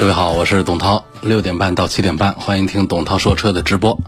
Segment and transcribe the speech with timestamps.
[0.00, 3.98] 各位好，我是董涛，六点半到七点半，欢迎听董涛说车的直播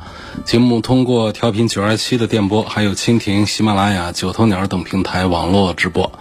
[0.44, 0.80] 节目。
[0.80, 6.12] 通过调频九二七的电波，还有蜻蜓、喜马拉雅、九头鸟等平台网络直播。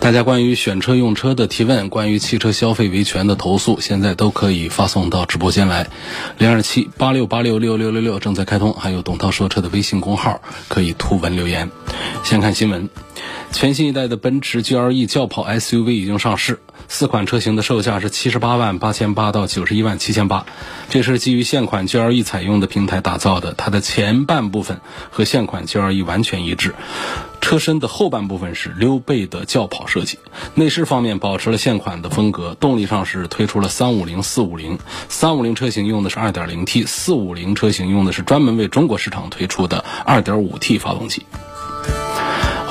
[0.00, 5.86] 大家关于选车用车的提问，关于汽车消费维权的投诉，现在都可以发送到直播间来。
[6.38, 11.70] 零二七八六八六六六六六正在开通，还有董涛说车的微信公号可以图文留言。
[12.24, 12.88] 先看新闻，
[13.52, 16.60] 全新一代的奔驰 GLE 轿跑 SUV 已经上市。
[16.88, 20.46] 四款车型的售价是七十八万八千八到九十一万七千八，
[20.90, 23.54] 这是基于现款 GLE 采用的平台打造的。
[23.54, 26.74] 它的前半部分和现款 GLE 完全一致，
[27.40, 30.18] 车身的后半部分是溜背的轿跑设计。
[30.54, 34.78] 内饰方面保持了现款的风格，动力上是推出了三五零、四五零。
[35.08, 41.24] 三五零车型用的是二点零 T，四五零车型用的是专门为中国市场推出的二点五 T 发动机。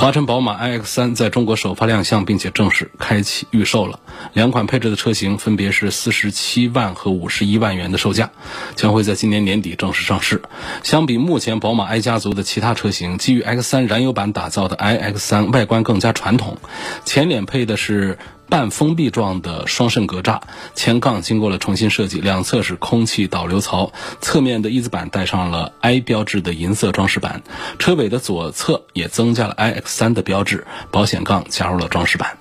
[0.01, 3.99] 华晨宝马 iX3 在中国首发亮相，并且正式开启预售了。
[4.33, 8.31] 两款配置的车型分别是四十七万和五十一万元的售价，
[8.75, 10.41] 将会在今年年底正式上市。
[10.81, 16.57] 相比目前宝马 i 家族的其他车型，基于 X3 燃油版打造的 iX3 外观更加传统，
[17.05, 18.17] 前脸配的是。
[18.51, 20.41] 半封闭状的双肾格栅，
[20.75, 27.43] 前杠经过了重新设计，两侧是空气导流槽，侧面的一字板带上了 i 标志的银色装饰板，
[27.79, 32.40] 车尾的左侧也增加了 I X 三的标志，保险杠加入了装饰板。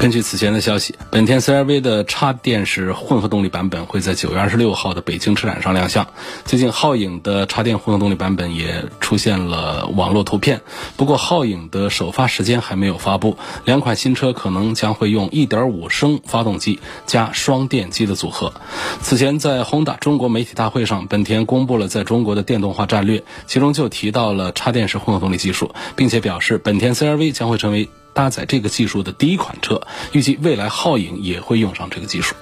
[0.00, 6.08] 根据此前的消息，本田 CR-V 的插电式混合动力版本会在九月二十六号的北京车展上亮相。
[6.46, 10.62] 最近，皓影的插电混合动力版本也出现了网络图片，
[10.96, 13.36] 不过皓影的首发时间还没有发布。
[13.66, 18.54] 两款新车可能将会用1.5升发动机加双电机的组合。
[19.02, 27.90] 此前，在 Honda 中国媒体大会上，本田公布了在中国的电动化战略，其中就提到了插电式混合动力技术，并且表示本田 CR-V 将会成为。
[28.20, 29.80] 搭载这个技术的第一款车，
[30.12, 32.34] 预计未来皓影也会用上这个技术。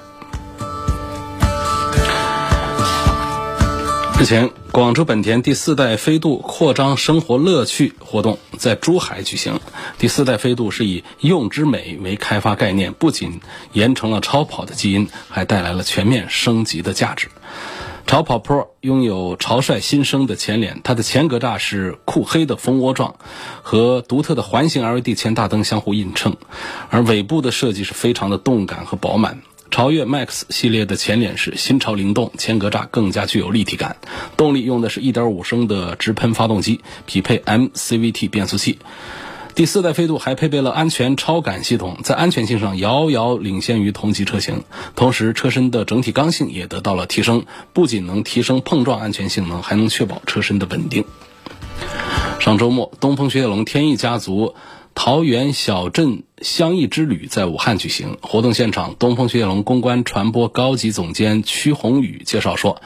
[4.18, 9.60] 日前，广州本田第四代飞度扩张生活乐趣活动在珠海举行。
[9.98, 13.40] 第四代飞度是以“用之美”为开发概念，不仅
[13.72, 17.28] 延承了超跑的基因，还带来了全面升级的价值。
[18.08, 23.16] 潮跑 Pro 拥有潮帅新生的前脸，它的前格栅是酷黑的蜂窝状，
[23.62, 26.38] 和独特的环形 LED 前大灯相互映衬，
[26.88, 29.42] 而尾部的设计是非常的动感和饱满。
[29.70, 33.98] 超越 Max 系列的前脸是新潮灵动，前格栅更加具有立体感。
[34.38, 38.78] 动力用的是一点五升的直喷发动机，匹配 MCVT 变速器。
[39.58, 44.62] 第四代飞度还配备了安全超感系统，在安全性上遥遥领先于同级车型。
[44.94, 51.04] 同时，车身的整体刚性也得到了提升，不仅能提升碰撞安全性能，还能确保车身的稳定。
[52.38, 54.54] 上周末，东风雪铁龙天翼家族
[54.94, 58.16] 桃园小镇相忆之旅在武汉举行。
[58.22, 62.80] 活动现场，东风雪铁龙公关传播高级总监曲宏宇介绍说。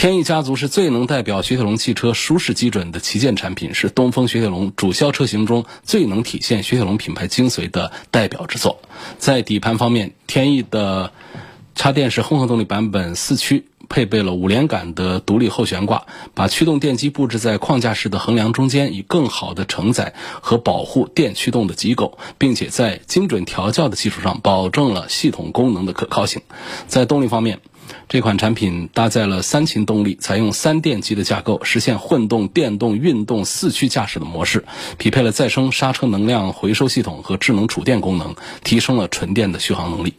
[0.00, 8.80] 天翼家族是最能代表雪铁龙汽车舒适基准的旗舰产品，是东风雪铁龙主销车型中最能体现雪铁龙品牌精髓的代表之作。
[9.18, 11.12] 在底盘方面，天翼的
[11.74, 26.40] 插电式混合动力版本四驱配备了五连杆的独立后悬挂，把驱动电机布置在框架式的横梁中间，以更好的承载和保护电驱动的机构，并且在精准调教的基础上，保证了系统功能的可靠性。
[26.86, 27.60] 在动力方面，
[28.10, 34.64] 这款产品搭载了三擎动力，采用三电机的架构，实现混动、电动、运动四驱驾驶的模式，
[34.98, 38.34] 匹配了再生刹车能量回收系统和智能储电功能，
[38.64, 40.14] 提升了纯电的续航能力。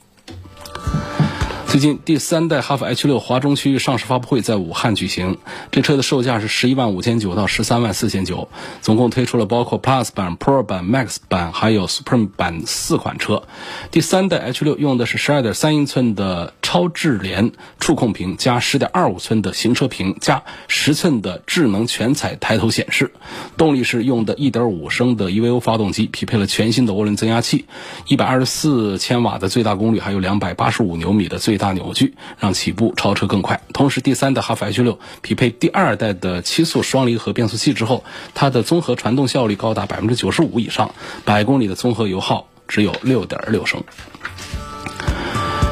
[1.71, 5.37] 最近，第三代哈弗 H 六华中区域上市发布会在武汉举行。
[5.71, 8.49] 这车的售价是十一万五千九到十三万四千九，
[8.81, 13.43] 总共推出了包括 Plus 版、Pro 版、Max 版还有 Supreme 版四款车。
[13.89, 23.13] 第三代 H 六用的是十二点三英寸的超智联触控屏，加十点二五寸的行车屏，加十寸的智能全彩抬头显示。
[23.55, 27.63] 动力是用的一点五升的 EVO 发动机，匹配了全新的涡轮增压器，
[28.07, 31.60] 一百二十四千瓦的最大功率，还有两百八十五牛米的最。
[31.61, 33.61] 大扭矩让起步超车更快。
[33.71, 38.03] 同时，第三代哈弗 H 六匹配第二代的七速双离合变速器之后，
[38.33, 43.83] 它的综合传动效率高达百分之九十五以上，百公里的综合油耗只有六点六升。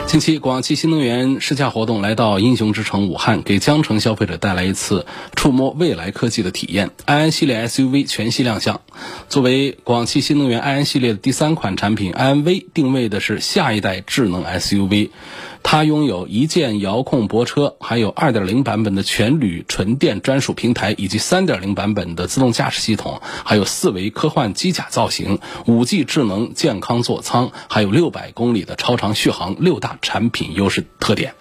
[0.05, 6.89] 近期，广汽新能源试驾活动来到英雄之城武汉，给江城消费者带来一次触摸未来科技的体验。
[7.05, 8.81] 安安系列 SUV 全系亮相，
[9.27, 15.11] 作为广汽新能源安安系列的第三款产品，安安 V 定位的是下一代智能 SUV。
[15.61, 31.35] 它拥有一键遥控泊车，还有2.0版本的全铝纯电专属平台，以及3.0版本的自动驾驶系统，还有四维科幻机甲造型，5G 智能健康座舱，还有600公里的超长续航，六大产品优势特点。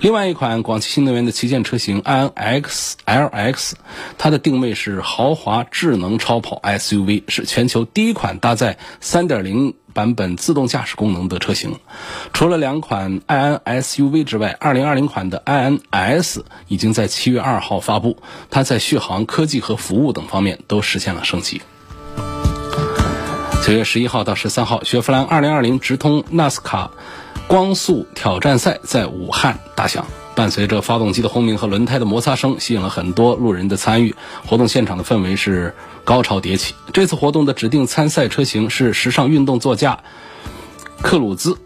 [0.00, 3.72] 另外一款广汽新能源的旗舰车型安安 X LX，
[4.16, 9.74] 它的定位是豪华智能超跑 SUV，是全球第一款搭载3.0。
[9.98, 11.80] 版本自动驾驶功能的车型，
[12.32, 18.22] 除了两款爱安 SUV 之外，二零二零款的爱安 S 已经在七月二号发布。
[18.48, 21.62] 它在续航、科技和服务等方面都实现了升级。
[23.66, 26.92] 九月十一号到十三号，雪佛兰二零二零直通纳斯卡
[27.48, 30.06] 光速挑战赛在武汉打响。
[30.38, 34.14] 伴随着发动机的轰鸣和轮胎的摩擦声，吸引了很多路人的参与。
[34.46, 35.74] 活动现场的氛围是
[36.04, 36.76] 高潮迭起。
[36.92, 39.98] 这次活动的指定参赛车型是时尚运动座驾
[41.02, 41.58] 克鲁兹。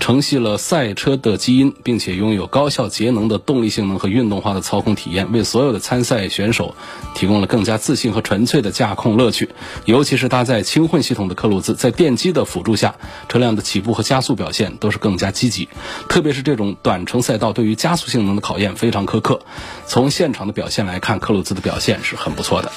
[0.00, 6.74] 承袭了赛车的基因，并且拥有高效节能的动力性能和运动化的操控体验，为所有的参赛选手
[7.14, 9.50] 提供了更加自信和纯粹的驾控乐趣。
[9.84, 12.94] 尤其是搭载轻混系统的克鲁兹，在电机的辅助下，
[13.28, 15.68] 车辆的起步和加速表现都是更加积极。
[16.08, 19.40] 特别是这种短程赛道，对于加速性能的考验非常苛刻。
[19.86, 22.72] 从现场的表现来看，克鲁兹的表现是很不错的。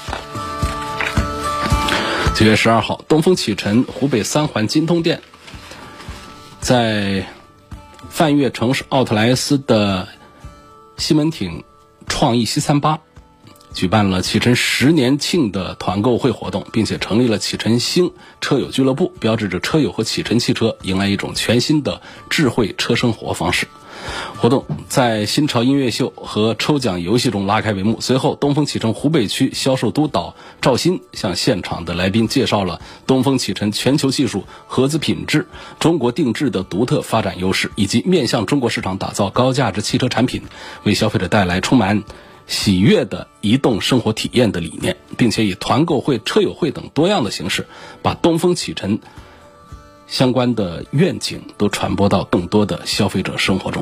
[2.35, 5.21] 九月十二号，东风启辰湖北三环金通店。
[6.61, 7.25] 在
[8.09, 10.07] 泛悦城市奥特莱斯的
[10.95, 11.63] 西门町
[12.07, 12.99] 创意西三八
[13.73, 23.67] 举办了启辰十年庆的团购会活动，并且成立了启辰星车友俱乐部，标志着车友和启辰汽车迎来一种全新的智慧车生活方式。
[24.37, 28.01] 活动在新潮音乐秀和抽奖游戏中拉开帷幕。
[28.01, 35.47] 随后，东风启辰湖北区销售督导赵鑫向现场的来宾介绍了东风启辰全球技术、合资品质、
[35.79, 40.41] 中国定制的独特发展优势，以及面向中国市场打造高价值汽车产品，
[40.83, 42.03] 为消费者带来充满
[42.47, 47.67] 喜悦的移动生活体验的理念，并且以团购会、车友会等多样的形式，
[48.01, 48.99] 把东风启辰。
[50.11, 53.81] 相关的愿景都传播到更多的消费者生活中。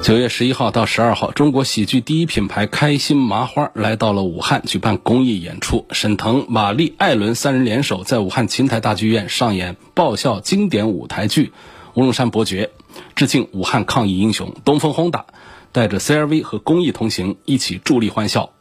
[0.00, 5.86] 九月十一号到十二号，中国喜剧第一品牌开心麻花来到了武汉举办公益演出。
[5.90, 11.46] 沈腾、马丽、艾伦三人联手在武汉琴台大剧院上演爆笑经典舞台剧
[11.94, 12.70] 《乌龙山伯爵》，
[13.16, 14.54] 致敬武汉抗疫英雄。
[14.64, 15.26] 东风轰打
[15.72, 18.52] 带着 CRV 和公益同行，一起助力欢笑。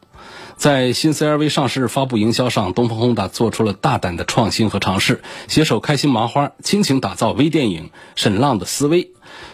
[0.58, 7.84] 在新 CRV 上市发布营销上，东风 Honda 做出了大胆的创新和尝试，携手开心麻花，倾情打造微电影
[8.16, 9.04] 《沈浪的思维》，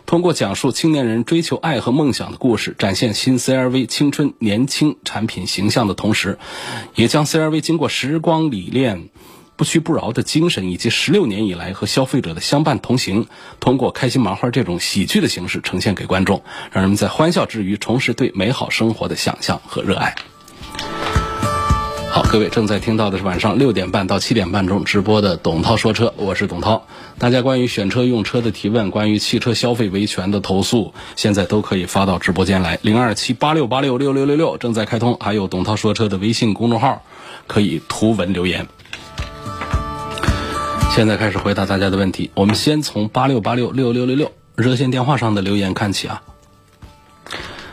[0.06, 6.40] 通过讲述青年人追求爱和梦想的故事，展现新 CRV 青春年轻产品形象的同时，
[6.96, 9.10] 也将 CRV 经过时光理念、
[9.58, 13.28] 不屈不挠的精神，以及十六年以来和消费者的相伴同行，
[13.60, 20.16] 通过开心麻花这种喜剧的形式呈现给观众，让人们在欢笑之余重拾对美好生活的想象和热爱。
[22.14, 26.86] 好，各位正在听到的是晚上六点半到七点半钟直播的董涛说车，我是董涛。
[27.18, 37.02] 大家关于选车用车的提问，关于汽车消费维权的投诉，现在都可以发到直播间来，零二七八六八六六六六六正在开通，还有董涛说车的微信公众号，
[37.48, 38.68] 可以图文留言。
[40.92, 46.22] 现在开始回答大家的问题，我们先从八六八六六六六六热线电话上的留言看起啊。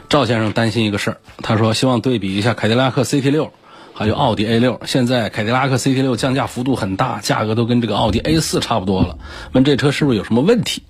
[0.08, 3.52] 赵先生担心一个事儿，他说希望对比一下凯迪拉克 CT 六。
[4.00, 9.18] 还有奥迪 A 六，现在凯迪拉克 CT 六降价幅度很大，价格都跟这个奥迪 A 四差不多了。
[9.52, 10.84] 问这车是不是有什么问题？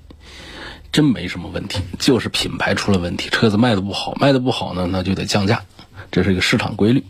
[0.92, 5.64] 真没什么问题，就是品牌出了问题，车子卖的不好，卖的不好呢，那就得降价，
[6.12, 7.04] 这是一个市场规律。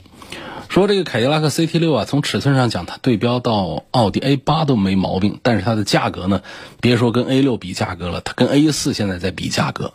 [0.70, 6.40] 说这个凯迪拉克 CT 六啊，从尺寸上讲，它对标到奥迪 A 八都没毛病，但是它的价格呢，
[6.80, 9.92] 别说跟 A 六比价格了，它跟 A 四现在在比价格。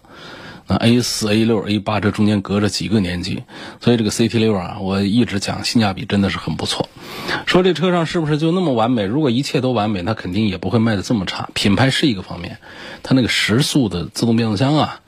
[0.67, 3.43] 那 A 四、A 六、A 八这中间隔着几个年级，
[3.79, 6.89] 所以这个 CT 六啊，我一直讲性价比真的是很不错。
[7.45, 9.03] 说这车上是不是就那么完美？
[9.03, 11.50] 如果一切都完美，那肯定也不会卖的这么差。
[11.53, 12.57] 品牌是一个方面，
[13.03, 15.01] 它那个十速的自动变速箱啊，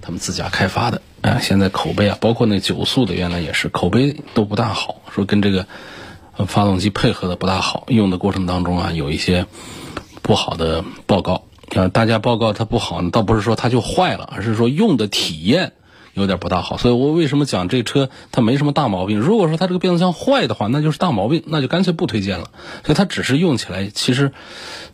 [0.00, 5.66] 他们自家开发的啊，现在口碑啊，包括那九速的原来也是口碑都不大好，说跟这个
[6.46, 9.44] 发动机配合的不大好，用的过程当中啊有一些
[10.22, 11.44] 不好的报告。
[11.70, 15.72] 呃，大家报告它不好呢，倒不是说它就坏了，而是说用的体验
[16.14, 16.76] 有点不大好。
[16.76, 19.20] 所以我为什么讲这车它没什么大毛病？
[19.20, 22.50] 如果说它这个变速箱坏的话，那就是大毛病，那就干脆不推荐了。
[22.84, 24.32] 所以它只是用起来，其实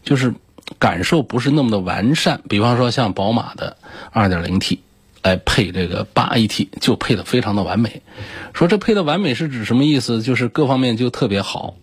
[0.02, 0.34] 就是
[0.78, 2.42] 感受不是那么的完善。
[2.48, 3.78] 比方说像宝马的
[4.12, 4.78] 2.0T
[5.22, 8.02] 来配这个 8AT，就配的非常的完美。
[8.52, 10.22] 说这配的完美是指什么意思？
[10.22, 11.74] 就是各方面就特别好。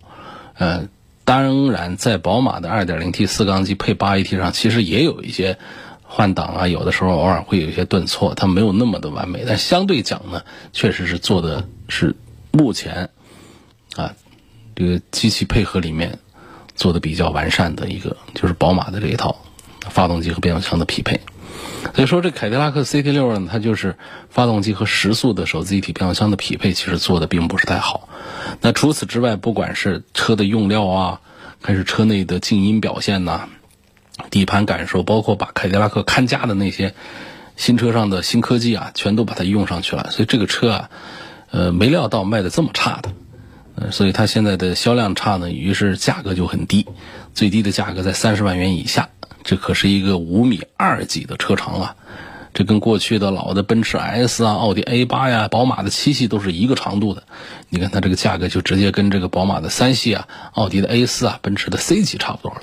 [0.56, 0.86] 呃，
[1.24, 5.58] 当然在宝马的 2.0T 四缸机配 8AT 上，其实也有一些
[6.02, 9.44] 换挡啊，有的时候偶尔会有一些顿挫，它没有那么的完美。
[9.46, 12.14] 但相对讲呢，确实是做的是
[12.52, 13.10] 目前
[13.96, 14.14] 啊
[14.76, 16.18] 这个机器配合里面。
[16.76, 19.36] 做的比较完善的一个，就是宝马的这一套
[19.90, 21.20] 发动机和变速箱的匹配。
[21.92, 23.96] 所以说，这凯迪拉克 CT 六呢，它就是
[24.30, 28.08] 发动机和时速的手自一体变速箱的匹配，其实做的并不是太好。
[28.60, 31.20] 那除此之外，不管是车的用料啊，
[31.60, 33.48] 还是车内的静音表现呐，
[34.30, 36.94] 底盘感受，包括把凯迪拉克看家的那些
[37.56, 40.10] 新车上的新科技啊，全都把它用上去了。
[40.10, 40.90] 所以这个车啊，
[41.50, 43.12] 呃，没料到卖的这么差的。
[43.76, 46.86] 呃，所以它现在的销量差呢，于是价格就很低，
[47.34, 49.08] 最低的价格在三十万元以下。
[49.44, 51.96] 这可是一个五米二几的车长啊，
[52.54, 57.24] 这跟过去的老的奔驰 S 啊、奥迪 A 八呀、宝马的七系都是一个长度的。
[57.68, 62.62] 你看它这个价格就直接跟这个宝马的三系啊、奥迪的 A 四啊、奔驰的 C 级差不多了。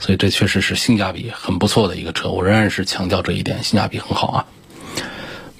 [0.00, 4.46] 所以这确实是性价比很不错的一个车，我仍然是强调这一点，性价比很好啊。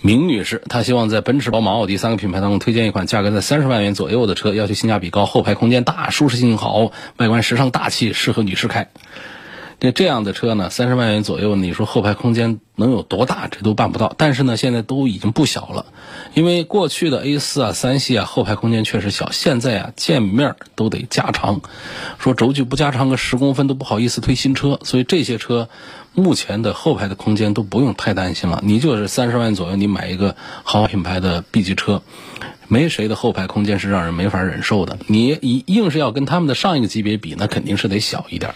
[0.00, 8.90] 明女士，她希望在奔驰、宝马、奥迪三个品牌当中推荐一款价格在三十万元左右的车，要求性价比高，后排空间大，舒适性好，外观时尚大气，适合女士开。
[9.84, 13.48] 那这样的车呢，三十万元左右，你说后排空间能有多大？
[13.48, 14.14] 这都办不到。
[14.16, 15.84] 但是呢，现在都已经不小了，
[16.32, 19.30] 因为过去的 A 四啊、三系啊，后排空间确实小。
[19.30, 21.60] 现在啊，见面都得加长，
[22.18, 24.80] 说轴距不加长个十公分都不好意思推新车。
[24.84, 25.68] 所以这些车
[26.14, 28.62] 目前的后排的空间都不用太担心了。
[28.64, 32.00] 你就是三十万左右，你买一个豪华品牌的 B 级车，
[32.68, 34.98] 没谁的后排空间是让人没法忍受的。
[35.08, 38.54] 你一硬是要跟他们的上一个级别比，那肯定是得小一点。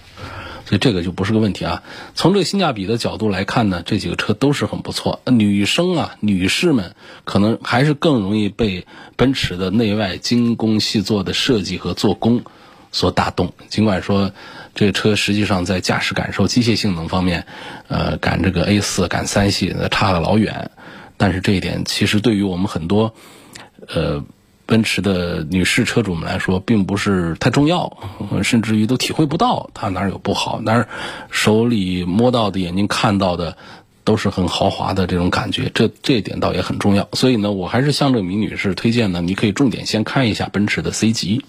[0.68, 1.82] 所以这个就不是个问题啊。
[2.14, 5.22] 从这个性价比的角度来看呢，这几个车都是很不错。
[5.24, 6.94] 女生啊，女士们
[7.24, 12.42] 可能还是更容易被奔驰的内外精工细作的设计和做工
[12.92, 13.54] 所打动。
[13.70, 14.30] 尽管说
[14.74, 17.46] 这个车实际上在驾驶感受、机械性能方面，
[17.86, 20.70] 呃，赶这个 A 四、赶三系差了老远，
[21.16, 23.14] 但是这一点其实对于我们很多，
[23.88, 24.22] 呃。
[24.68, 27.96] 奔驰的女士车主们来说，并不是太重要，
[28.42, 30.60] 甚至于都体会不到它哪有不好。
[30.66, 30.86] 但是
[31.30, 33.56] 手里摸到的、眼睛看到的，
[34.04, 35.70] 都是很豪华的这种感觉。
[35.72, 37.08] 这这一点倒也很重要。
[37.14, 41.46] 所以呢，我还是向这名女士推荐呢，你可以重点先看一下奔驰的 C 级。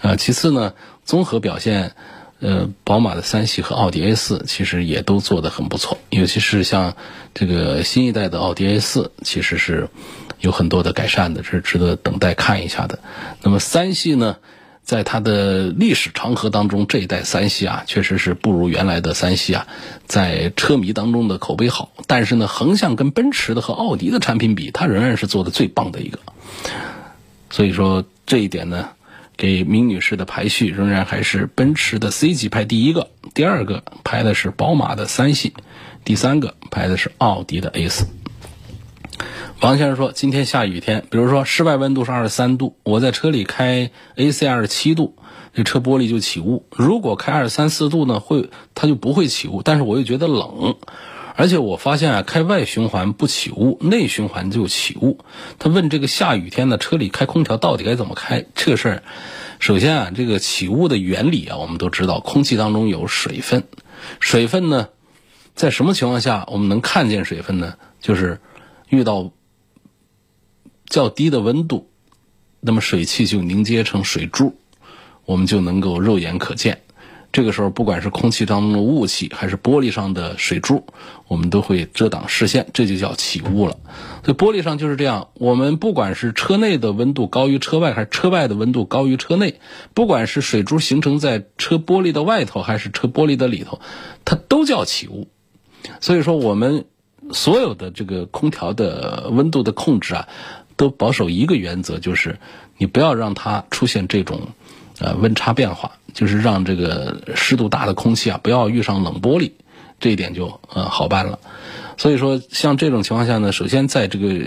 [0.00, 0.74] 呃，其次呢，
[1.04, 1.92] 综合表现，
[2.40, 6.96] 呃，宝马的三系和奥迪 A 四其实也都做得很不错，尤其是像
[7.34, 9.88] 这个新一代的奥迪 A 四，其实是。
[10.40, 13.00] 有很多的改善的，是值得等待看一下的。
[13.42, 14.36] 那么三系呢，
[14.84, 19.66] 在它的历史长河当中，这一代三系啊，确实是不如原来的三系啊，
[20.06, 21.90] 在车迷当中的口碑好。
[22.06, 26.20] 但是呢，横向跟奔驰的和奥迪的产品比，它仍然是做的最棒的一个。
[27.50, 28.90] 所以说这一点呢，
[29.38, 35.54] 给明女士的排序仍然还是奔驰的 C 级排第一个，第二个排的是宝马的三系，
[36.04, 38.06] 第三个排的是奥迪的 A 四。
[39.60, 45.16] 王先生说：“今天下雨天，比如说室外温度是二十三度，我在车里开 AC 二十七度，
[45.54, 46.66] 这车玻璃就起雾。
[46.76, 50.76] 如果开二十三四度呢，会它就不会起雾，但是我又觉得冷。
[51.38, 55.20] 而且我发现啊，开外循环不起雾，内循环就起雾。
[55.60, 58.44] 他问这个下雨天的车里开空调到底该怎么开？
[58.56, 59.02] 这个事儿，
[59.60, 63.62] 首先啊，这个起雾的原理啊，我们都知道，空气当中有水分，
[64.18, 64.88] 水分呢，
[65.54, 67.76] 在什么情况下我们能看见水分呢？
[68.00, 68.40] 就是
[68.88, 69.30] 遇到。”
[70.88, 71.90] 较低的温度，
[72.60, 74.56] 那么水汽就凝结成水珠，
[75.26, 76.80] 我们就能够肉眼可见。
[77.32, 80.84] 这个时候，不管是空气当中的雾气，还是玻璃上的水珠，
[81.26, 83.76] 我们都会遮挡视线，这就叫起雾了。
[84.24, 85.28] 所以玻璃上就是这样。
[85.34, 89.60] 我们不管是车内的温度高于车外，还是车外的温度高于车内，
[89.94, 93.80] 不管是水珠形成在车玻璃的外头，还是车玻璃的里头，
[94.24, 95.28] 它都叫起雾。
[96.00, 96.86] 所以说，我们
[97.32, 100.28] 所有的这个空调的温度的控制啊。
[100.78, 102.38] 都保守一个原则，就是
[102.76, 104.50] 你不要让它出现这种
[105.00, 109.52] 呃温差变化，就是让这个湿度大的空气啊不要遇上冷玻璃，
[110.00, 111.38] 这一点就呃好办了。
[111.96, 114.44] 所以说，像这种情况下呢，首先在这个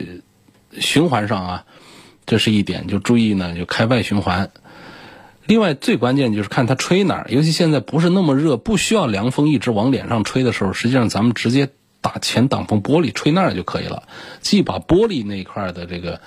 [0.80, 1.66] 循环上啊，
[2.26, 4.52] 这是一点，就注意呢就开外循环。
[5.46, 11.70] 另外最关键就是看它吹哪儿，尤其现在不是那么热，不需要凉风一直往脸上吹的时候，实际上咱们直接。
[12.04, 14.02] 打前挡风玻璃吹那儿就可以了，
[14.40, 16.20] 既把玻璃那一块的这个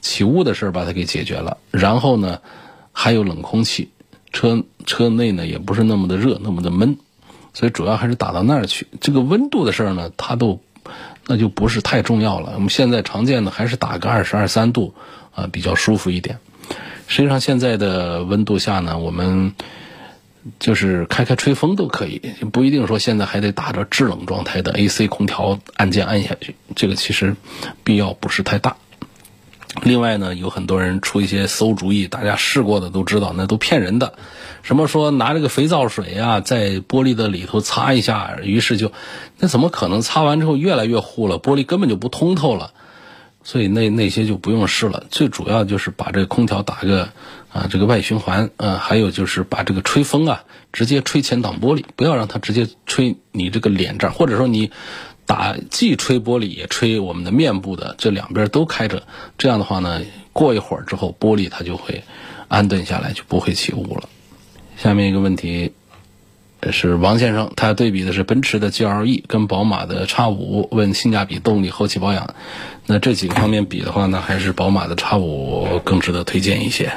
[0.00, 2.40] 起雾的事儿把它给解决了，然后呢
[2.92, 3.90] 还有冷空气，
[4.32, 6.96] 车车内呢也不是那么的热那么的闷，
[7.54, 8.86] 所以主要还是打到那儿去。
[9.00, 10.60] 这个温度的事儿呢，它都
[11.26, 12.52] 那就不是太重要了。
[12.54, 14.94] 我们现在常见的还是打个二十二三度
[15.34, 16.38] 啊，比较舒服一点。
[17.06, 19.54] 实际上现在的温度下呢，我们
[20.58, 22.20] 就是开开吹风都可以，
[22.52, 27.34] 不一定说现在还得打着制冷状态的 AC 空调按键按下去，这个其实
[27.82, 28.76] 必要不是太大。
[29.82, 34.14] 另外呢，有很多人出一些馊主意，大家试过的都知道，那都骗人的。
[34.62, 38.92] 什么说拿这个肥皂水啊，在玻璃的里头擦一下，于是就，
[39.38, 40.00] 那怎么可能？
[40.00, 42.72] 擦完之后越来越糊了，玻璃根本就不通透了。
[43.44, 45.04] 所以那那些就不用试了。
[45.10, 47.10] 最主要就是把这个空调打个
[47.52, 54.70] 啊这个外循环，嗯，还有就是把这个吹风啊直接吹前挡玻璃，不要让它直接吹你这个脸这儿，或者说你。
[55.28, 59.02] 打既吹玻璃也吹我们的面部的，这两边都开着，
[59.36, 60.00] 这样的话呢，
[60.32, 62.02] 过一会儿之后玻璃它就会
[62.48, 64.08] 安顿下来，就不会起雾了。
[64.78, 65.72] 下面一个问题
[66.72, 72.34] 是王先生，他对比的是奔驰的 GLE 跟宝马的 X5，问性价比、动力、后期保养。
[72.86, 76.90] 那这几个方面比的话呢，还是宝马的 X5 更值得推荐一些。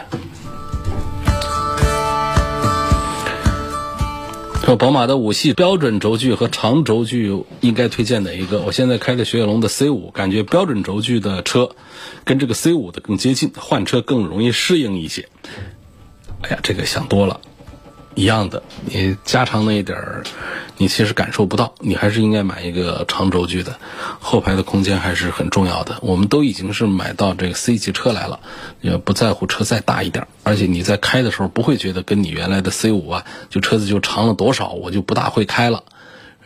[4.63, 8.61] 说宝马的五系标准轴距和长轴距应该推荐哪一个？
[8.61, 11.71] 我现在开的雪铁龙的 C 五，感觉标准轴距的车
[12.25, 15.29] 跟这个 C 五的更接近，换车更容易适应一些。
[16.43, 17.41] 哎呀，这个想多了。
[18.13, 20.23] 一样的，你加长那一点儿，
[20.77, 21.73] 你其实感受不到。
[21.79, 23.77] 你还是应该买一个长轴距的，
[24.19, 25.97] 后排的空间还是很重要的。
[26.01, 28.39] 我们都已经是买到这个 C 级车来了，
[28.81, 35.83] 也不在乎车再大一点，而且你在开的时候不会觉得跟你原来的 C 五啊，就车子就长了多少，我就不大会开了。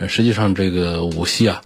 [0.08, 1.62] 实际上这个五系啊。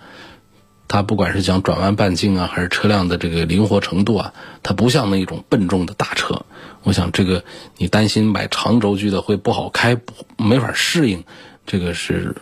[0.90, 6.42] 它不管是讲转弯半径啊，还是车辆的这个灵活程度啊，它不像那种笨重的大车。
[6.82, 7.44] 我想这个
[7.78, 9.98] 你担心买长轴距的会不好开，
[10.36, 11.24] 没法适应，
[11.68, 12.36] 这个是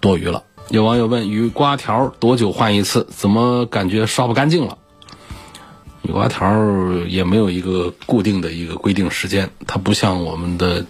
[0.00, 0.42] 多余了。
[0.70, 3.06] 有网友问：雨刮条多久换一次？
[3.10, 4.78] 怎么感觉刷不干净了？
[6.00, 6.50] 雨刮条
[7.06, 10.86] 也没有一个固定的一个规定时间，它不像我们的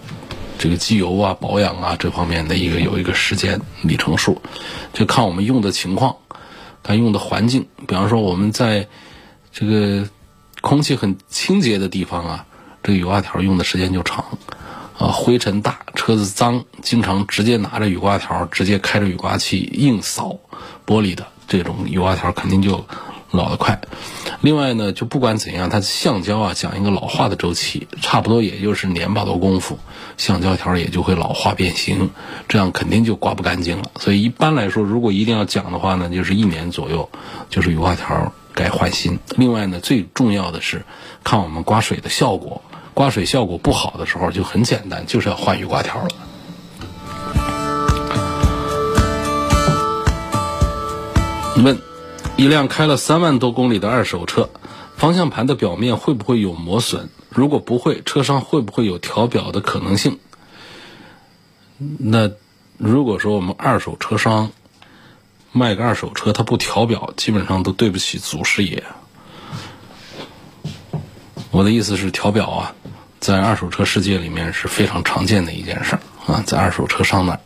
[0.57, 4.41] 这个机油啊、保养啊这方面的一个有一个时间里程数，
[4.93, 6.15] 就看我们用的情况。
[6.83, 8.87] 它用的环境，比方说我们在
[9.53, 10.09] 这个
[10.61, 12.47] 空气很清洁的地方啊，
[12.83, 14.25] 这个雨刮条用的时间就长。
[14.99, 20.39] 啊，灰尘大，车子脏，经常直接拿着雨刮条，直接开着雨刮器硬扫
[20.87, 22.85] 玻璃的这种雨刮条，肯定就
[23.33, 23.81] 老得快。
[24.41, 29.79] 另外呢，就不管怎样，它橡胶啊讲一个老化的周期，差不多也就是年把多功夫，
[30.17, 32.11] 橡胶条也就会老化变形，
[32.49, 33.85] 这样肯定就刮不干净了。
[33.99, 37.09] 所以一般来说，如果一定要讲的话呢，就是一年左右，
[37.51, 39.19] 就是雨刮条该换新。
[39.37, 40.85] 另外呢，最重要的是
[41.25, 42.63] 看我们刮水的效果，
[42.95, 46.09] 刮水效果不好的时候就很简单，就是要换雨刮条了。
[51.63, 51.92] 问。
[52.43, 54.51] 一辆开了三万多公里的二手车，
[54.97, 57.09] 方向盘的表面会不会有磨损？
[57.29, 60.19] 如果不会，车商会不会有调表的可能性？
[61.79, 62.33] 那
[62.79, 64.51] 如果说我们二手车商
[65.53, 68.83] 卖个二手车，他不调表，基本上都对不起祖师爷。
[71.53, 72.75] 我的意思是，调表啊，
[73.21, 77.39] 在二手车世界里面是非常常见的一件事儿啊，在二手车商那。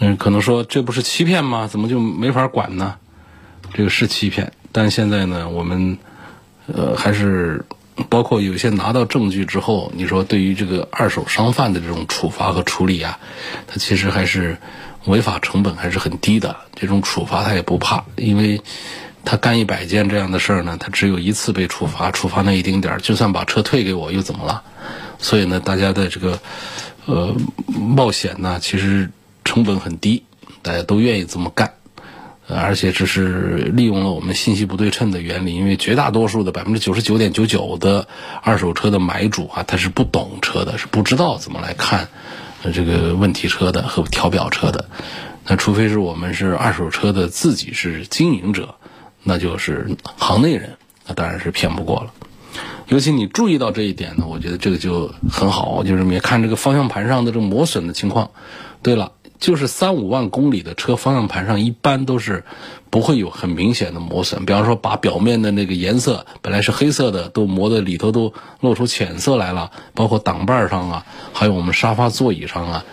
[0.00, 1.68] 嗯，可能说这不是欺骗吗？
[1.68, 2.96] 怎么就没法管呢？
[3.72, 5.98] 这个是欺骗，但现在呢，我们
[6.66, 7.64] 呃还是
[8.08, 13.18] 包括有些拿到证据之后，你说对于这个二手商贩的这种处罚和处理啊，
[13.66, 14.56] 他其实还是
[15.06, 16.56] 违法成本还是很低的。
[16.74, 18.60] 这种处罚他也不怕，因为
[19.24, 24.62] 他干一百件这样的事儿呢，他只有一次被处罚，处罚那一丁点儿，就算把车退给我又怎么了？
[25.18, 26.38] 所以呢，大家的这个
[27.06, 27.34] 呃
[27.66, 29.10] 冒险呢，其实。
[29.44, 30.24] 成本很低，
[30.62, 31.74] 大家都愿意这么干，
[32.48, 35.54] 而且这是利用了我们信息不对称的原理。
[35.54, 38.08] 因为绝大多数的百分之九十九点九九的
[38.42, 42.08] 二手车的买主啊，他是不懂车的，是不知道怎么来看
[42.72, 44.86] 这个问题车的和调表车的。
[45.46, 48.74] 那除非是我们是二手车的自己是经营者，
[49.22, 50.76] 那就是行内人，
[51.06, 52.12] 那当然是骗不过了。
[52.88, 58.30] 尤其你注意到这一点呢，我觉得这个就很好，就是你看这个方向盘上的这个磨损的情况。
[58.82, 59.12] 对了。
[59.44, 62.44] 就是三五万公里的车，方向盘上一般都是
[62.88, 64.46] 不会有很明显的磨损。
[64.46, 69.70] 比方说，把表面的那个颜色本来是黑色的，都磨得里头都露出浅色来了。
[69.92, 71.04] 包括挡板上啊，
[71.34, 72.84] 还有我们沙发座椅上啊，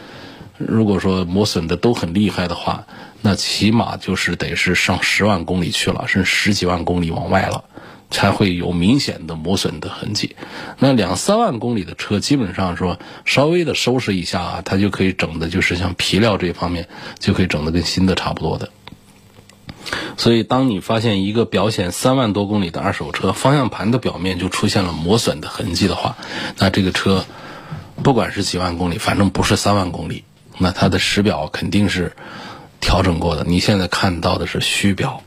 [0.57, 2.83] 如果说磨损的都很厉害的话，
[3.21, 7.63] 那起码就是得是上十万公里去了，甚至十几万公里往外了，
[8.11, 10.35] 才会有明显的磨损的痕迹。
[10.77, 18.69] 那两三万公里的车，基本上说稍微的收拾一下啊，它就可以整的，就是像皮料这方面就可以整的跟新的差不多的。
[20.15, 26.17] 所以，当你发现一个表显三万多公里的二手车方向盘的表面就出现了磨损的痕迹的话，
[26.57, 27.25] 那这个车
[28.03, 30.23] 不管是几万公里，反正不是三万公里，
[30.59, 32.15] 那它的实表肯定是
[32.79, 33.43] 调整过的。
[33.43, 35.23] 你现在看到的是虚表。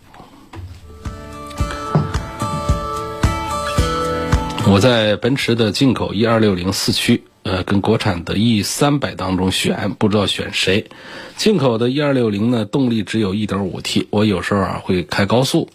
[4.75, 7.23] 我在奔驰的进口 E 二六零四驱。
[7.45, 10.91] 呃，跟国产的 E 三百当中选，不知道选谁。
[11.37, 14.09] 进口的 E 二六零呢，动力只有一点五 T。
[14.11, 15.69] 我有时候啊会开高速，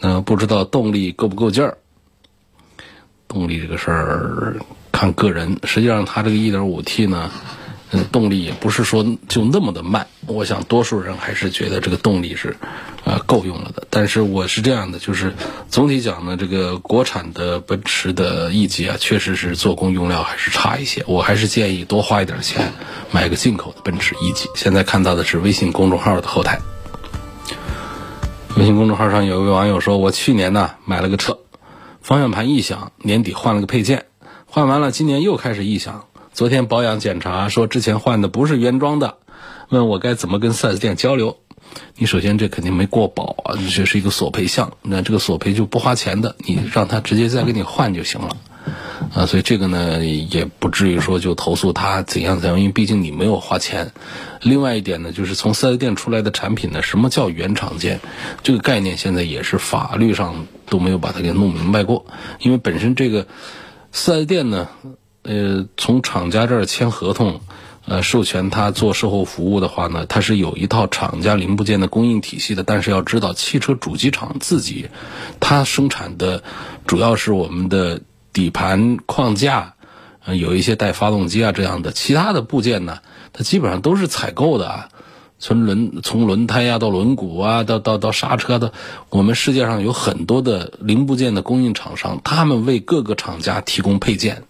[0.00, 1.76] 嗯，不知道动力够不够劲儿。
[3.28, 4.56] 动力这个事儿
[4.90, 7.30] 看个人，实际上它这个一点五 T 呢。
[8.10, 12.56] 动力也不是说就那么的慢，我想多数人还是觉得这个动力是，
[13.04, 13.86] 呃，够用了的。
[13.88, 15.32] 但是我是这样的，就是
[15.68, 21.04] 总体讲呢，这个国产的奔驰的 E 级啊，确实是做工用料还是差一些。
[21.06, 22.72] 我还是建议多花一点钱
[23.12, 24.48] 买个进口的奔驰 E 级。
[24.56, 26.58] 现在看到的是微信公众号的后台，
[28.56, 31.38] 微信公众号上有一位网友说：“我去年呢买了个车，
[32.00, 34.06] 方向盘异响，年底换了个配件，
[34.46, 39.18] 换完了今年又开始异响。”昨天保养检查说之前换的不是原装的，
[39.68, 41.36] 问我该怎么跟 4S 店交流？
[41.96, 48.36] 你首先这肯定没过保啊，这是一个索赔项，那这个索赔就不花钱的，你让他直接再给你换就行了，
[49.14, 53.92] 啊，所以这个呢也不至于说就投诉他怎样怎样，因为毕竟你没有花钱。
[54.42, 58.00] 另外一点呢，就是从 4S 店出来的产品呢，什么叫原厂件？
[58.42, 62.06] 这个概念现在也是法律上都没有把它给弄明白过，
[62.40, 63.28] 因为本身这个
[63.92, 64.66] 4S 店呢。
[65.24, 67.40] 呃，从厂家这儿签合同，
[67.86, 72.62] 呃，授权他做售后服务的话呢，它是有一套厂家零部件的供应体系的。
[72.62, 74.88] 但是要知道，汽车主机厂自己，
[75.40, 76.42] 它生产的
[76.86, 78.02] 主要是我们的
[78.34, 79.74] 底盘框架，
[80.24, 82.98] 呃，有一些带发动机啊这样的，其他的部件呢，
[83.32, 84.88] 它基本上都是采购的啊。
[85.38, 88.72] 从轮从轮胎呀到轮毂啊，到到到刹车的，
[89.10, 94.44] 我们世界上有很多的零部件的供应厂商，他们为各个厂家提供配件。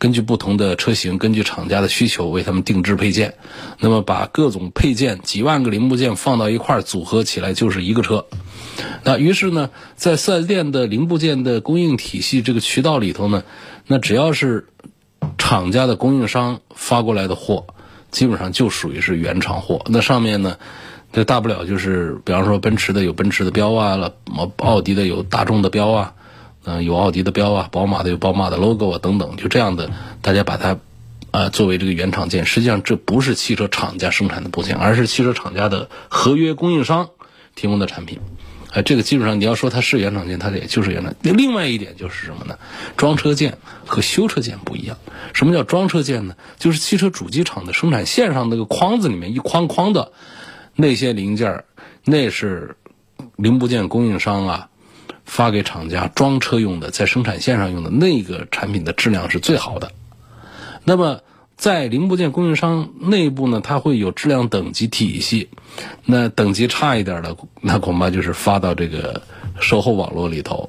[0.00, 3.34] 根据不同的车型，根据厂家的需求为他们定制配件，
[3.80, 8.24] 那么把各种配件几万个零部件放到一块组合起来就是一个车。
[9.04, 13.44] 那于是呢，在四 S 店的零部件的供应体系这个渠道里头呢，
[13.86, 14.68] 那只要是
[15.36, 17.66] 厂家的供应商发过来的货，
[18.10, 19.84] 基本上就属于是原厂货。
[19.90, 20.56] 那上面呢，
[21.12, 24.14] 这大不了就是，比方说奔驰的有奔驰的标啊了，
[24.56, 26.14] 奥迪的有大众的标啊。
[26.64, 30.78] 嗯，有奥迪的标啊，宝马的有宝马的 logo 啊，等等，就这样的，大家把它，
[31.30, 32.44] 啊，作为这个原厂件。
[32.44, 37.08] 实际上，这不是汽车厂家生产的部件，而是汽车厂家的合约供应商
[37.54, 38.20] 提供的产品。
[38.72, 41.14] 啊，这个基本上你要说它是原厂件，它也就是原厂。
[41.22, 42.58] 另外一点就是什么呢？
[42.96, 44.98] 装车件和修车件不一样。
[45.32, 46.36] 什么叫装车件呢？
[46.58, 50.12] 就是汽车主机厂的生产线上那个框子里面一框框的
[50.76, 51.64] 那些零件，
[52.04, 52.76] 那是
[53.36, 54.68] 零部件供应商啊。
[55.30, 59.92] 发给厂家装车用的，在生产线上用的那个产品的质量是最好的。
[60.82, 61.20] 那么
[61.56, 65.48] 在零部件供应商内部呢，它会有质量等级体系。
[66.04, 69.22] 那等级差一点的，那恐怕就是发到这个
[69.60, 70.68] 售后网络里头，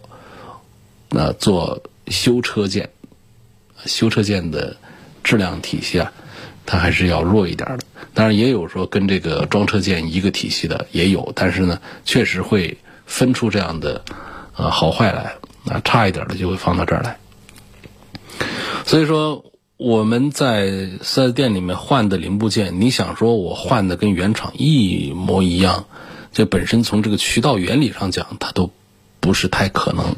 [1.10, 2.88] 那做修车件。
[3.88, 4.78] 修车件的
[5.24, 6.13] 质量体系啊，
[6.67, 7.84] 它还是要弱一点的。
[8.13, 14.04] 当然也有说跟这个装车件一个体系的也有，但是呢，确实会分出这样的。
[14.62, 17.17] 啊，好坏来，那差一点的就会放到这儿来。
[18.86, 19.45] 所以说，
[19.78, 25.86] 我们在四 S 店里面换的零部件，你想说我换的跟原厂一模一样，
[26.32, 28.69] 这本身从这个渠道原理上讲，它都
[29.19, 30.15] 不是太可能。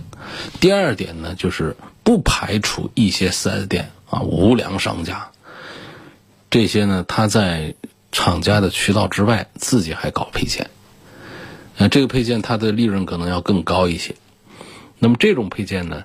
[0.60, 5.29] 第二点呢，就是不排除一些四 S 店啊，无良商家，
[6.49, 7.75] 这些呢，他在
[8.12, 10.69] 厂家的渠道之外，自己还搞配件。
[11.77, 14.15] 那这个配件它的利润可能要更高一些。
[14.99, 16.03] 那么这种配件呢，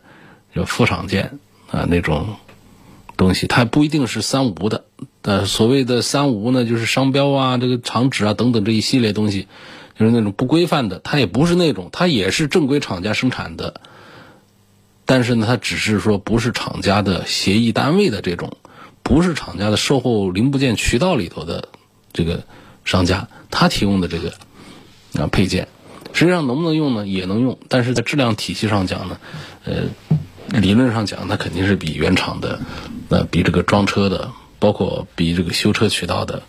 [0.55, 1.39] 就副厂件
[1.71, 2.37] 啊，那种
[3.17, 4.85] 东西它不一定是三无的。
[5.23, 9.47] 呃，所谓的三无呢，就是商标啊、这个厂址啊等等这一系列东西，
[9.99, 11.01] 就是那种不规范的。
[11.01, 13.81] 它也不是那种，它也是正规厂家生产的，
[15.05, 18.57] 但是呢，它只是说不是厂家的协议单位的这种，
[19.03, 21.69] 不是厂家的售后零部件渠道里头的
[22.13, 22.45] 这个
[22.85, 24.33] 商家，他提供的这个
[25.21, 25.69] 啊配件。
[26.19, 27.07] 实际上能不能用呢？
[27.07, 29.19] 也能用，但是在质量体系上讲呢，
[29.65, 29.85] 呃，
[30.49, 32.59] 理论上讲，它肯定是比原厂的，
[33.09, 36.43] 呃，比这个装车的，包括比这个修车渠道的，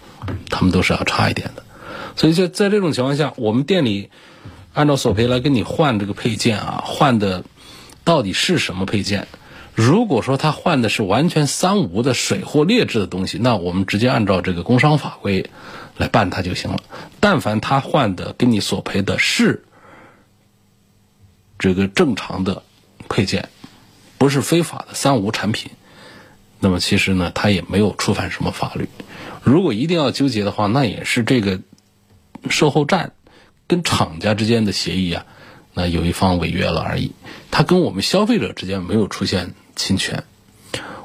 [0.49, 1.61] 他们都是要差一点的。
[2.15, 4.09] 所以就在这种情况下，我们店里
[4.73, 7.43] 按照索赔来跟你换这个配件啊，换的
[8.03, 9.27] 到底是什么配件。
[9.75, 15.51] 如果说他换的是完全三无的水货劣质的东西，那我们直接按照这个工商法规
[15.99, 16.79] 来办他就行了。
[17.19, 19.63] 但凡他换的跟你索赔的是
[21.59, 22.63] 这个正常的
[23.09, 23.49] 配件，
[24.17, 25.71] 不是非法的三无产品，
[26.59, 28.87] 那么其实呢，他也没有触犯什么法律。
[29.43, 31.59] 如果一定要纠结的话，那也是这个
[32.49, 33.11] 售后站
[33.67, 35.25] 跟厂家之间的协议啊，
[35.73, 37.11] 那有一方违约了而已。
[37.51, 40.23] 他跟我们消费者之间没有出现侵权。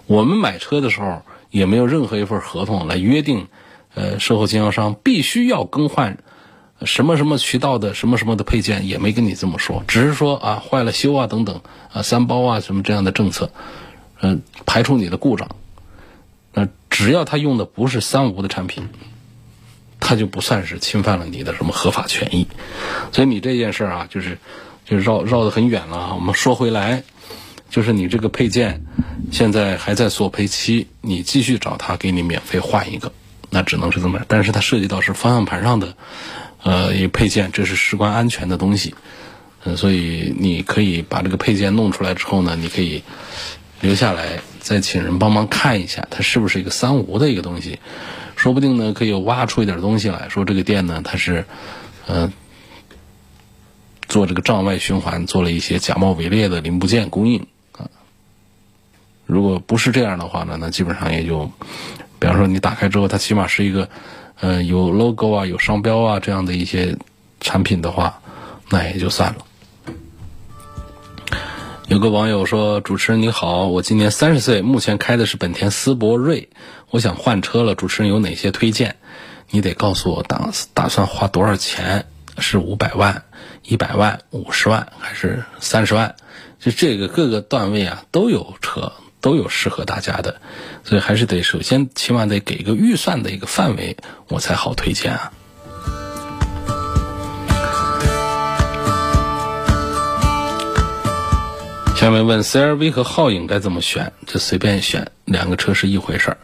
[0.06, 3.48] 我们买车的时候也没有任何一份合同来约定，
[3.94, 6.18] 呃，售后经销商必须要更换
[6.84, 11.60] 什么什么渠道的什么什么的配件，也没跟你这么说，只是说啊坏了修啊等等
[11.92, 13.50] 啊三包啊什么这样的政策，
[14.20, 15.48] 嗯，排除你的故障。
[16.52, 18.88] 那只要他用的不是三无的产品，
[19.98, 22.46] 他就不算是侵犯了你的什么合法权益。
[23.12, 24.38] 所以你这件事啊，就是
[24.84, 26.14] 就绕绕得很远了啊。
[26.14, 27.02] 我们说回来，
[27.70, 28.84] 就是你这个配件
[29.32, 33.12] 现在还在索赔期，你继续找他给你免费换一个，
[33.54, 34.20] 那只能是这么。
[34.28, 35.96] 但是它涉及到是方向盘上的
[36.62, 38.94] 呃一个配件，这是事关安全的东西，
[39.64, 43.02] 嗯，所以你可以把这个配件弄出来之后呢，你可以
[43.80, 44.40] 留下来。
[44.64, 47.78] 再请人帮忙看一下，它是不是一个三无的一个东西？
[48.34, 51.44] 说不定呢，可以挖出一点东西来说，这个店呢，它是，
[52.06, 52.32] 呃，
[54.08, 57.90] 做这个账外循环，做了一些假冒伪劣的零部件供应啊。
[59.26, 61.52] 如果不是这样的话呢，那基本上也就，
[62.18, 63.88] 比方说你打开之后，它起码是一个，
[64.40, 66.96] 呃，有 logo 啊、有商标啊这样的一些
[67.40, 68.20] 产品的话，
[68.70, 69.38] 那也就算了。
[71.86, 76.48] 有个网友说：“主持人你好，我今年三十岁，目前开的是本田思铂睿，
[76.90, 77.74] 我想换车了。
[77.74, 78.96] 主持人有哪些推荐？
[79.50, 82.06] 你得告诉我打打算花多少钱？
[82.38, 83.22] 是五百万、
[83.62, 86.16] 一百万、五十万还是三十万？
[86.58, 88.92] 就这个各个段位啊都有车，
[89.24, 90.38] 都有适合大家的，
[90.84, 93.96] 所以还是得首先起码得给一个预算的一个范围，
[94.28, 95.32] 我才好推荐啊。”
[101.96, 104.12] 下面问 CRV 和皓影该怎么选？
[104.26, 106.36] 就随便选，两个车是一回事儿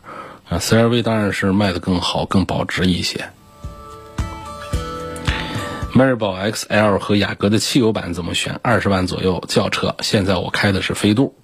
[0.48, 0.56] 啊。
[0.58, 3.28] CRV 当然是卖的更好、更保值一些。
[5.92, 8.58] 迈锐宝 XL 和雅阁的汽油版怎么选？
[8.62, 11.34] 二十万左右轿车，现在我开的是飞度，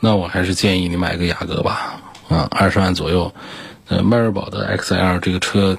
[0.00, 2.00] 那我还是建议你买个雅阁吧。
[2.28, 3.34] 啊，二十万左右，
[3.88, 5.78] 呃，迈锐宝的 XL 这个车，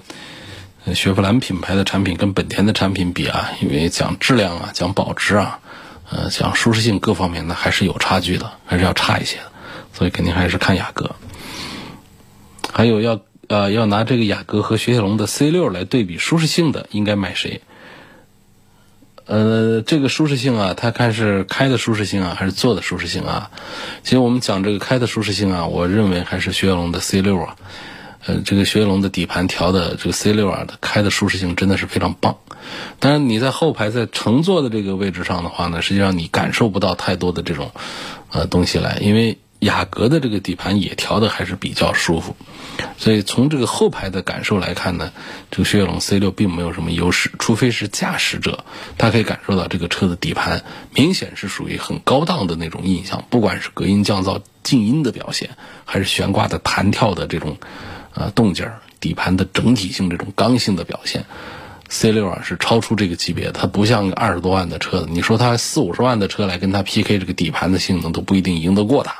[0.93, 5.59] 雪佛兰品牌的产品跟本田的产品比啊，因为讲质量啊，讲保值啊。
[6.09, 9.43] 呃，讲舒适性各方面呢，还是有差距的，还是要差一些的，
[9.93, 11.15] 所以肯定还是看雅阁。
[12.73, 17.61] 还有要呃要拿这个雅阁和雪铁龙的 C 六来对比舒适性的，应该买谁？
[19.31, 23.49] 呃，这个舒适性啊，它看是开的舒适性啊，还是坐的舒适性啊？
[24.03, 27.55] 其实我们讲这个开的舒适性啊，我认为还是雪铁龙的 C 六啊。
[28.25, 32.35] 呃，这个雪铁龙的底盘调的这个 C 六啊，它开的舒适性真的是非常棒。
[32.99, 37.71] 当然你在后排在乘坐的这个位置上的话呢，实际上你感受不到太多的这种
[38.31, 42.35] 呃东西来，因为雅阁的这个底盘也调的还是比较舒服。
[42.97, 45.11] 所以从这个后排的感受来看呢，
[45.49, 48.65] 这个雪铁龙 C 六并没有什么优势，除非是驾驶者
[48.97, 55.51] 他可以感受到这个车的底盘明显是属于很高档的那种印象，不管是隔音降噪、静音的表现，
[55.85, 57.57] 还是悬挂的弹跳的这种。
[58.13, 61.23] 啊，动静儿、底盘的整体性这种刚性的表现
[61.87, 69.15] ，C 六啊是超出这个级别的，它不像二十多万的车子，你说它四五十万的车来跟它 PK 这个底盘的性能都不一定赢得过它。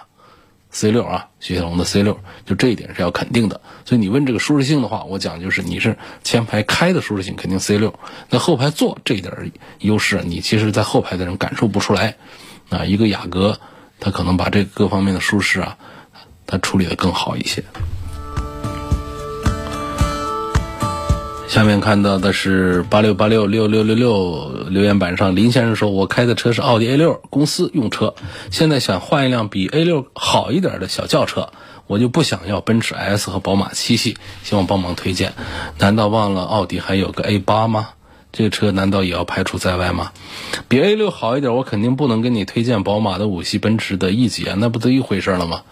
[0.71, 3.59] C 六啊，雪铁龙的 C 六，就这一点是要肯定的。
[3.85, 7.93] 所以你问这个舒适性的话，我讲就是你是前排开的舒适性肯定 C 六，
[8.29, 12.15] 那后排坐这一点优势，你其实在后排的人感受不出来。
[12.69, 13.59] 啊，一个雅阁，
[13.99, 15.77] 它可能把这各方面的舒适啊，
[16.47, 17.61] 它处理的更好一些。
[21.51, 28.15] 下面看到的是八六八六六六六六留言板上林先生说：“我开的车是奥迪 A 六，公司用车，
[28.51, 31.49] 现在想换一辆比 A 六好一点的小轿车，
[31.87, 35.33] 我就不想要奔驰 S 和宝马七系，希望帮忙推荐。
[35.77, 37.89] 难道忘了奥迪还有个 A 八吗？
[38.31, 40.13] 这个车难道也要排除在外吗？
[40.69, 45.63] 比 A 六好一点，我肯定不能跟你推荐宝马的五系、奔驰的 E 级啊，那不都一回事了吗？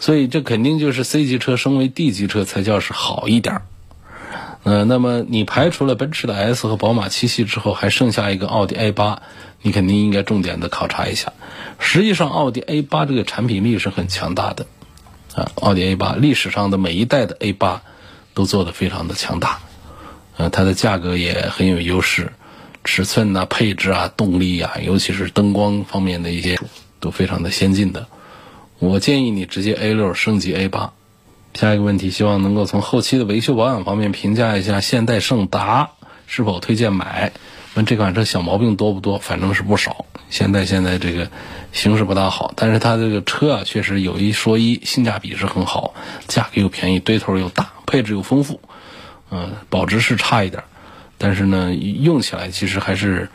[0.00, 3.62] 所以这肯定就是 C 级车升为 D 级车才叫是好一点。”
[4.64, 9.22] 呃，那么你排除了奔驰的 S 和宝马七系之后，还剩下一个奥迪 A 八，
[9.60, 11.32] 你肯定应该重点的考察一下。
[11.80, 14.66] 实际上，奥迪 A 八这个产品力是很强大的，
[15.34, 17.82] 啊，奥迪 A 八历史上的每一代的 A 八
[18.34, 19.58] 都做得非常的强大，
[20.36, 22.32] 呃，它的价格也很有优势，
[22.84, 26.56] 尺寸呐、配置啊、动力啊，尤其是灯光方面的一些
[27.00, 28.06] 都非常的先进的。
[28.78, 30.92] 我建议你直接 A 六升级 A 八。
[31.54, 35.90] 下一个问题，希望能够从后期的维修保养方面评价一下现代胜达
[36.26, 37.32] 是否推荐买。
[37.74, 39.18] 问这款车小毛病多不多？
[39.18, 40.04] 反正是不少。
[40.28, 41.30] 现在现在这个
[41.72, 45.94] 形势不大好，但是它这个车啊，确实有一说一，性价比是很好，
[46.26, 48.60] 价格又便宜，堆头又大，配置又丰富。
[49.30, 50.64] 嗯，保值是差一点，
[51.16, 53.30] 但是呢，用起来其实还是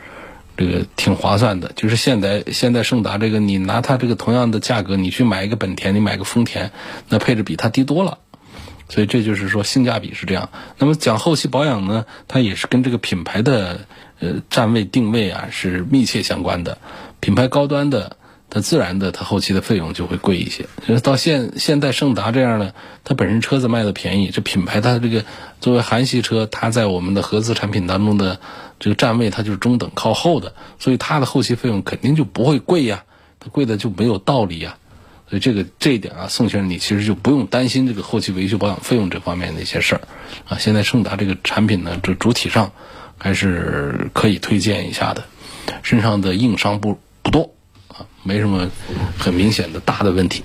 [0.58, 1.72] 这个挺划算的。
[1.74, 6.70] 就是现在现在胜达这个，你拿它这个同样的价格，你去买一个本田，你买个丰田，
[7.08, 8.18] 那配置比它低多了。
[8.90, 10.50] 所以这就是说性价比是这样。
[10.78, 13.86] 那么讲后期保养呢，它也是跟这个品牌的
[14.18, 16.78] 呃站位定位啊是密切相关的。
[17.20, 18.16] 品牌高端的，
[18.50, 20.66] 它自然的它后期的费用就会贵一些。
[20.86, 25.24] 就是到现现代胜达这样的，它本身车子卖的便宜，这品牌它这个
[25.60, 28.40] 作为韩系车，它在我们的合资产品当中的
[28.78, 33.04] 这个站位它就是中等靠后的，所以它的后期费用肯定就不会贵呀，
[33.38, 34.76] 它贵的就没有道理呀。
[35.28, 40.00] 所以这个这一点啊，宋先生你其实就不用担心这个后期维修保养费用这方面的一些事儿，
[40.48, 42.72] 啊，现在胜达这个产品呢，这主体上
[43.18, 45.24] 还是可以推荐一下的，
[45.82, 47.52] 身上的硬伤不不多，
[48.22, 48.68] 没什么
[49.18, 50.42] 很明显的大的问题。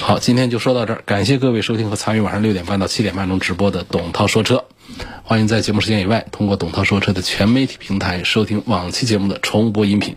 [0.00, 4.64] 好，今天就说到这儿，感谢各位收听和参与晚上六点半到七点半钟直播的董涛说车，
[5.24, 10.16] 欢迎在节目时间以外通过董涛说车的全媒体平台收听往期节目的重播音频。